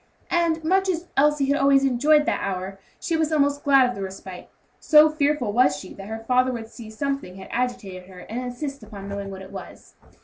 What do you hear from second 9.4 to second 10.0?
it was.